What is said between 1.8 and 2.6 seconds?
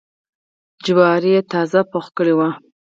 پوخ کړی و.